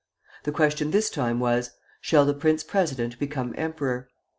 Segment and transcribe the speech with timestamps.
[0.45, 4.09] The question this time was: Shall the prince president become emperor?